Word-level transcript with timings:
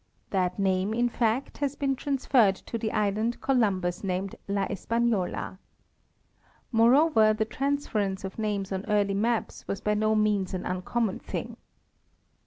That 0.31 0.57
name, 0.57 0.95
in 0.95 1.09
fact, 1.09 1.59
has 1.59 1.75
been 1.75 1.95
transferred 1.95 2.55
to 2.55 2.79
the 2.79 2.91
island 2.91 3.39
Columbus 3.39 4.03
named 4.03 4.33
la 4.47 4.63
Espafiola. 4.67 5.59
Moreover, 6.71 7.33
the 7.35 7.45
transference 7.45 8.23
of 8.23 8.39
names 8.39 8.71
on 8.71 8.83
early 8.87 9.13
maps 9.13 9.67
was 9.67 9.79
by 9.79 9.93
no 9.93 10.15
means 10.15 10.55
an 10.55 10.65
uncommon 10.65 11.19
thing. 11.19 11.55